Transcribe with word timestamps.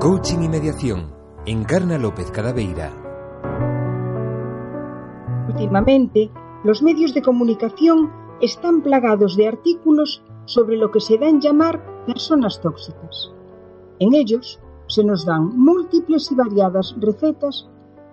Coaching 0.00 0.38
y 0.40 0.48
mediación. 0.48 1.12
Encarna 1.44 1.98
López 1.98 2.30
Cadaveira. 2.30 2.90
Últimamente, 5.46 6.30
los 6.64 6.82
medios 6.82 7.12
de 7.12 7.20
comunicación 7.20 8.10
están 8.40 8.80
plagados 8.80 9.36
de 9.36 9.48
artículos 9.48 10.24
sobre 10.46 10.78
lo 10.78 10.90
que 10.90 11.00
se 11.00 11.18
dan 11.18 11.42
llamar 11.42 11.84
personas 12.06 12.62
tóxicas. 12.62 13.30
En 13.98 14.14
ellos 14.14 14.58
se 14.86 15.04
nos 15.04 15.26
dan 15.26 15.54
múltiples 15.54 16.32
y 16.32 16.34
variadas 16.34 16.96
recetas 16.98 17.68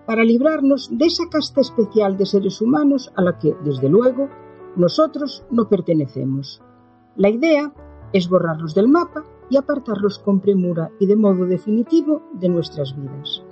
para 0.06 0.26
librarnos 0.26 0.90
de 0.92 1.06
esa 1.06 1.30
casta 1.30 1.62
especial 1.62 2.18
de 2.18 2.26
seres 2.26 2.60
humanos 2.60 3.14
a 3.16 3.22
la 3.22 3.40
que, 3.40 3.56
desde 3.64 3.88
luego, 3.88 4.28
nosotros 4.76 5.46
no 5.52 5.70
pertenecemos. 5.70 6.62
La 7.16 7.30
idea 7.30 7.72
es 8.12 8.28
borrarlos 8.28 8.76
del 8.76 8.90
mapa 8.90 9.24
y 9.50 9.58
apartarlos 9.58 10.20
con 10.20 10.40
premura 10.40 10.92
y 11.00 11.06
de 11.06 11.16
modo 11.16 11.46
definitivo 11.46 12.24
de 12.34 12.50
nuestras 12.50 12.96
vidas. 12.96 13.44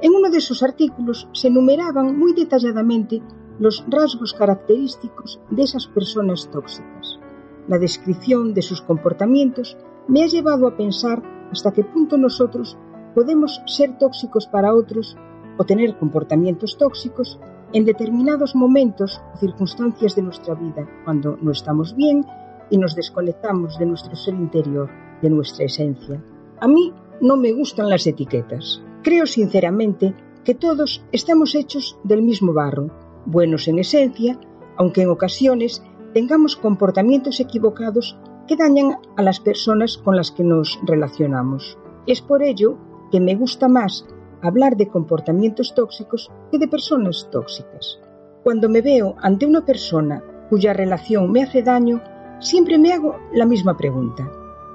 En 0.00 0.14
uno 0.14 0.30
de 0.30 0.38
esos 0.38 0.62
artículos 0.62 1.28
se 1.32 1.48
enumeraban 1.48 2.18
muy 2.18 2.32
detalladamente 2.32 3.22
los 3.58 3.84
rasgos 3.88 4.32
característicos 4.34 5.40
de 5.50 5.62
esas 5.62 5.86
personas 5.86 6.50
tóxicas. 6.50 7.20
La 7.68 7.78
descripción 7.78 8.54
de 8.54 8.62
sus 8.62 8.82
comportamientos 8.82 9.76
me 10.08 10.24
ha 10.24 10.26
llevado 10.26 10.66
a 10.66 10.76
pensar 10.76 11.22
hasta 11.52 11.72
qué 11.72 11.84
punto 11.84 12.18
nosotros 12.18 12.76
podemos 13.14 13.62
ser 13.66 13.98
tóxicos 13.98 14.46
para 14.46 14.74
otros 14.74 15.16
o 15.58 15.64
tener 15.64 15.96
comportamientos 15.98 16.76
tóxicos 16.78 17.38
en 17.72 17.84
determinados 17.84 18.54
momentos 18.54 19.20
o 19.34 19.38
circunstancias 19.38 20.16
de 20.16 20.22
nuestra 20.22 20.54
vida, 20.54 20.86
cuando 21.04 21.38
no 21.40 21.52
estamos 21.52 21.94
bien 21.94 22.24
y 22.70 22.78
nos 22.78 22.94
desconectamos 22.96 23.78
de 23.78 23.86
nuestro 23.86 24.16
ser 24.16 24.34
interior, 24.34 24.90
de 25.22 25.30
nuestra 25.30 25.64
esencia. 25.64 26.22
A 26.60 26.68
mí 26.68 26.92
no 27.20 27.36
me 27.36 27.52
gustan 27.52 27.88
las 27.88 28.06
etiquetas. 28.06 28.82
Creo 29.02 29.26
sinceramente 29.26 30.14
que 30.44 30.54
todos 30.54 31.04
estamos 31.12 31.54
hechos 31.54 31.98
del 32.04 32.22
mismo 32.22 32.52
barro, 32.52 32.90
buenos 33.26 33.68
en 33.68 33.78
esencia, 33.78 34.38
aunque 34.76 35.02
en 35.02 35.10
ocasiones 35.10 35.82
tengamos 36.12 36.56
comportamientos 36.56 37.40
equivocados 37.40 38.18
que 38.46 38.56
dañan 38.56 38.98
a 39.16 39.22
las 39.22 39.40
personas 39.40 39.96
con 39.98 40.16
las 40.16 40.30
que 40.30 40.42
nos 40.42 40.78
relacionamos. 40.84 41.78
Es 42.06 42.20
por 42.20 42.42
ello 42.42 42.76
que 43.10 43.20
me 43.20 43.36
gusta 43.36 43.68
más 43.68 44.04
hablar 44.42 44.76
de 44.76 44.88
comportamientos 44.88 45.74
tóxicos 45.74 46.30
que 46.50 46.58
de 46.58 46.66
personas 46.66 47.28
tóxicas. 47.30 48.00
Cuando 48.42 48.68
me 48.68 48.82
veo 48.82 49.14
ante 49.22 49.46
una 49.46 49.64
persona 49.64 50.22
cuya 50.50 50.72
relación 50.72 51.30
me 51.30 51.44
hace 51.44 51.62
daño, 51.62 52.02
siempre 52.40 52.78
me 52.78 52.92
hago 52.92 53.16
la 53.32 53.46
misma 53.46 53.76
pregunta. 53.76 54.28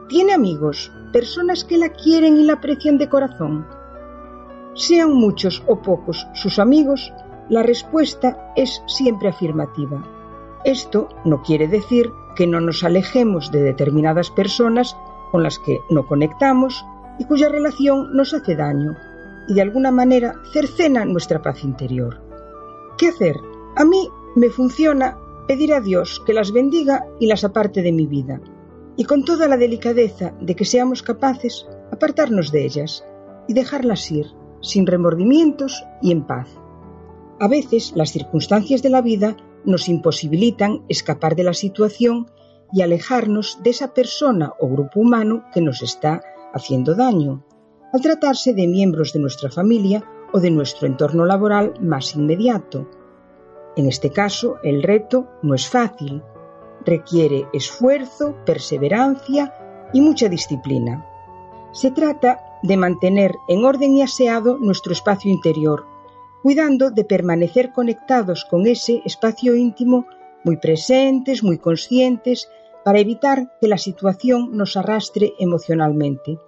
¿Tiene 0.10 0.34
amigos, 0.34 0.90
personas 1.12 1.66
que 1.66 1.78
la 1.78 1.90
quieren 1.90 2.38
y 2.38 2.44
la 2.44 2.54
aprecian 2.54 2.98
de 2.98 3.10
corazón? 3.10 3.68
Sean 4.74 5.14
muchos 5.14 5.62
o 5.68 5.82
pocos 5.82 6.26
sus 6.34 6.60
amigos, 6.60 7.12
la 7.50 7.62
respuesta 7.62 8.54
es 8.56 8.82
siempre 8.88 9.28
afirmativa. 9.28 10.02
Esto 10.64 11.10
no 11.26 11.42
quiere 11.44 11.68
decir 11.68 12.10
que 12.38 12.48
no 12.48 12.62
nos 12.62 12.86
alejemos 12.86 13.52
de 13.52 13.62
determinadas 13.62 14.32
personas 14.32 14.96
con 15.32 15.44
las 15.44 15.60
que 15.60 15.80
no 15.90 16.08
conectamos 16.08 16.86
y 17.20 17.26
cuya 17.26 17.50
relación 17.50 18.16
nos 18.16 18.34
hace 18.34 18.56
daño 18.56 18.96
y 19.50 19.56
de 19.56 19.62
alguna 19.62 19.92
manera 19.92 20.36
cercena 20.54 21.04
nuestra 21.04 21.42
paz 21.42 21.66
interior. 21.66 22.22
¿Qué 22.98 23.10
hacer? 23.10 23.36
A 23.76 23.84
mí 23.84 24.08
me 24.36 24.50
funciona 24.50 25.18
pedir 25.50 25.74
a 25.74 25.82
Dios 25.82 26.22
que 26.26 26.34
las 26.34 26.54
bendiga 26.54 27.06
y 27.20 27.28
las 27.28 27.44
aparte 27.44 27.82
de 27.82 27.92
mi 27.92 28.08
vida, 28.08 28.40
y 28.98 29.06
con 29.06 29.24
toda 29.24 29.48
la 29.48 29.58
delicadeza 29.58 30.34
de 30.42 30.56
que 30.56 30.66
seamos 30.66 31.04
capaces 31.04 31.68
apartarnos 31.92 32.52
de 32.52 32.66
ellas 32.66 33.06
y 33.48 33.54
dejarlas 33.54 34.12
ir, 34.12 34.26
sin 34.62 34.88
remordimientos 34.88 35.86
y 36.02 36.12
en 36.12 36.26
paz. 36.26 36.50
A 37.40 37.48
veces 37.48 37.94
las 37.96 38.12
circunstancias 38.12 38.82
de 38.82 38.90
la 38.90 39.02
vida 39.02 39.38
nos 39.64 39.88
imposibilitan 39.88 40.84
escapar 40.90 41.36
de 41.36 41.44
la 41.44 41.54
situación 41.54 42.32
y 42.74 42.82
alejarnos 42.82 43.60
de 43.64 43.70
esa 43.70 43.94
persona 43.94 44.54
o 44.60 44.68
grupo 44.68 45.00
humano 45.00 45.46
que 45.54 45.62
nos 45.62 45.82
está 45.84 46.22
haciendo 46.54 46.96
daño, 46.96 47.46
al 47.94 48.02
tratarse 48.02 48.54
de 48.54 48.68
miembros 48.68 49.14
de 49.14 49.20
nuestra 49.20 49.50
familia 49.50 50.04
o 50.34 50.40
de 50.40 50.52
nuestro 50.52 50.88
entorno 50.88 51.26
laboral 51.26 51.74
más 51.80 52.16
inmediato, 52.16 52.90
en 53.78 53.88
este 53.88 54.10
caso, 54.10 54.58
el 54.64 54.82
reto 54.82 55.28
no 55.44 55.54
es 55.54 55.70
fácil, 55.70 56.24
requiere 56.86 57.48
esfuerzo, 57.54 58.36
perseverancia 58.46 59.54
y 59.94 60.02
mucha 60.02 60.30
disciplina. 60.30 61.06
Se 61.72 61.92
trata 61.92 62.40
de 62.64 62.78
mantener 62.78 63.36
en 63.48 63.66
orden 63.66 63.96
y 63.96 64.02
aseado 64.02 64.58
nuestro 64.58 64.94
espacio 64.94 65.32
interior, 65.32 65.86
cuidando 66.42 66.92
de 66.92 67.04
permanecer 67.04 67.72
conectados 67.74 68.46
con 68.46 68.68
ese 68.68 69.02
espacio 69.06 69.56
íntimo 69.56 70.06
muy 70.44 70.58
presentes, 70.58 71.44
muy 71.44 71.58
conscientes, 71.58 72.50
para 72.86 73.00
evitar 73.00 73.58
que 73.60 73.68
la 73.68 73.78
situación 73.78 74.56
nos 74.56 74.78
arrastre 74.78 75.34
emocionalmente. 75.40 76.40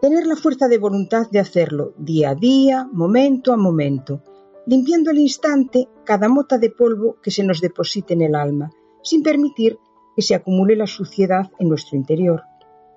Tener 0.00 0.26
la 0.26 0.36
fuerza 0.36 0.68
de 0.68 0.78
voluntad 0.78 1.28
de 1.30 1.40
hacerlo 1.40 1.92
día 1.98 2.30
a 2.30 2.34
día, 2.34 2.88
momento 2.92 3.52
a 3.52 3.56
momento, 3.56 4.22
limpiando 4.66 5.10
al 5.10 5.18
instante 5.18 5.88
cada 6.04 6.28
mota 6.28 6.56
de 6.56 6.70
polvo 6.70 7.16
que 7.22 7.30
se 7.30 7.42
nos 7.42 7.60
deposite 7.60 8.14
en 8.14 8.22
el 8.22 8.34
alma, 8.34 8.70
sin 9.02 9.22
permitir 9.22 9.78
que 10.14 10.22
se 10.22 10.34
acumule 10.34 10.76
la 10.76 10.86
suciedad 10.86 11.50
en 11.58 11.68
nuestro 11.68 11.96
interior. 11.96 12.42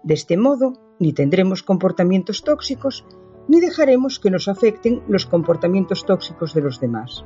De 0.04 0.14
este 0.14 0.38
modo, 0.38 0.74
ni 1.00 1.14
tendremos 1.14 1.64
comportamientos 1.64 2.44
tóxicos, 2.44 3.06
ni 3.48 3.60
dejaremos 3.60 4.20
que 4.20 4.32
nos 4.32 4.48
afecten 4.48 5.04
los 5.08 5.26
comportamientos 5.26 6.06
tóxicos 6.06 6.54
de 6.54 6.62
los 6.62 6.80
demás. 6.80 7.26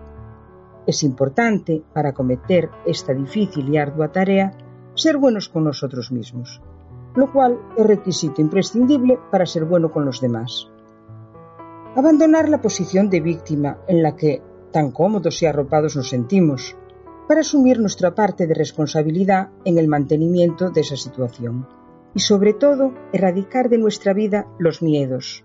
Es 0.86 1.04
importante, 1.04 1.84
para 1.94 2.14
cometer 2.14 2.70
esta 2.86 3.14
difícil 3.14 3.74
y 3.74 3.78
ardua 3.78 4.12
tarea, 4.12 4.58
ser 4.96 5.18
buenos 5.18 5.50
con 5.50 5.64
nosotros 5.64 6.12
mismos, 6.12 6.62
lo 7.16 7.32
cual 7.32 7.59
es 7.78 7.86
requisito 7.86 8.42
imprescindible 8.42 9.20
para 9.32 9.46
ser 9.46 9.66
bueno 9.66 9.92
con 9.92 10.06
los 10.06 10.22
demás 10.22 10.70
abandonar 11.98 12.48
la 12.48 12.62
posición 12.62 13.09
de 13.09 13.22
víctima 13.22 13.80
en 13.88 14.04
la 14.04 14.16
que 14.16 14.44
tan 14.72 14.92
cómodos 14.92 15.42
y 15.42 15.48
arropados 15.48 15.96
nos 15.96 16.09
sentimos, 16.09 16.76
para 17.28 17.42
asumir 17.42 17.80
nuestra 17.80 18.16
parte 18.16 18.48
de 18.48 18.54
responsabilidad 18.54 19.50
en 19.66 19.78
el 19.78 19.88
mantenimiento 19.88 20.70
de 20.70 20.82
esa 20.82 20.96
situación. 20.96 21.68
Y 22.14 22.20
sobre 22.22 22.54
todo, 22.54 22.94
erradicar 23.12 23.70
de 23.70 23.78
nuestra 23.78 24.14
vida 24.14 24.48
los 24.60 24.82
miedos, 24.82 25.44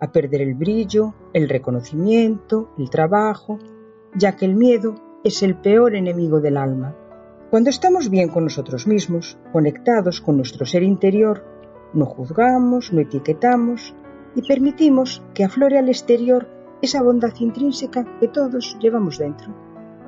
a 0.00 0.10
perder 0.10 0.42
el 0.42 0.54
brillo, 0.54 1.14
el 1.32 1.48
reconocimiento, 1.48 2.70
el 2.76 2.90
trabajo, 2.90 3.58
ya 4.14 4.36
que 4.36 4.44
el 4.44 4.56
miedo 4.56 4.96
es 5.22 5.42
el 5.42 5.56
peor 5.56 5.94
enemigo 5.94 6.40
del 6.40 6.56
alma. 6.56 6.96
Cuando 7.50 7.70
estamos 7.70 8.10
bien 8.10 8.28
con 8.28 8.44
nosotros 8.44 8.86
mismos, 8.86 9.38
conectados 9.52 10.20
con 10.20 10.36
nuestro 10.36 10.66
ser 10.66 10.82
interior, 10.82 11.44
no 11.94 12.06
juzgamos, 12.06 12.92
no 12.92 13.00
etiquetamos, 13.00 13.94
y 14.34 14.42
permitimos 14.42 15.22
que 15.34 15.44
aflore 15.44 15.78
al 15.78 15.88
exterior 15.88 16.48
esa 16.80 17.02
bondad 17.02 17.32
intrínseca 17.38 18.18
que 18.18 18.28
todos 18.28 18.76
llevamos 18.80 19.18
dentro. 19.18 19.54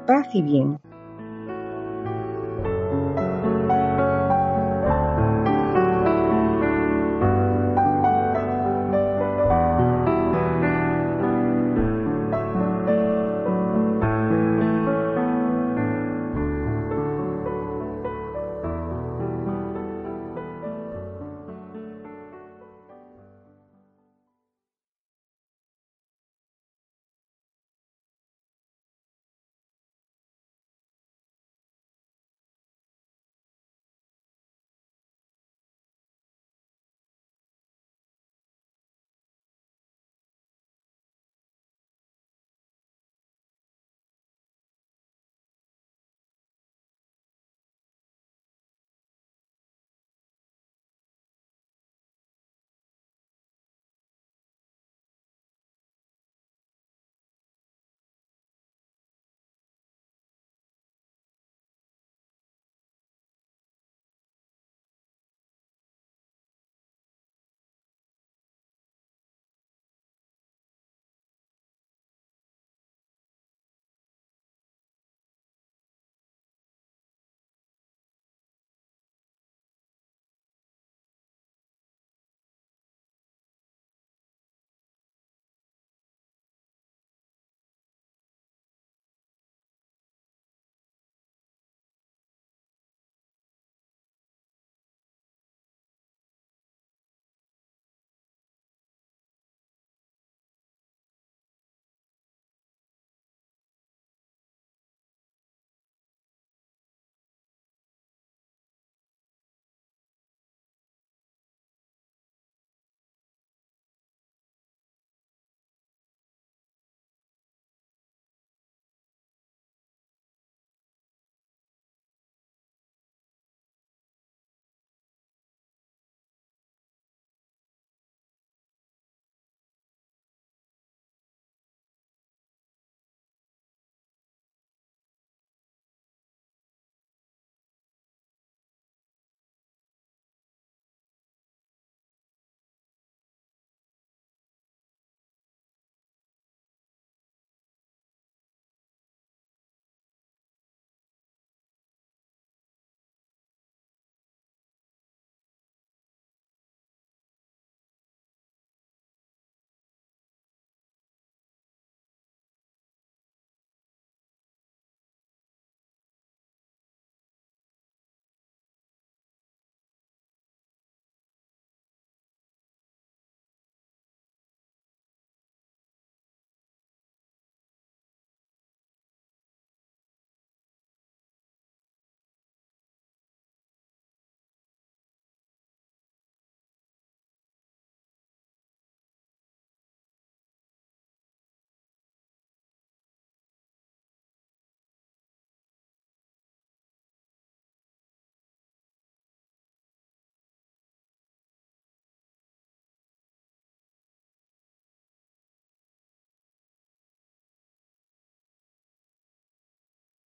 Paz 0.07 0.35
y 0.35 0.43
bien. 0.43 0.79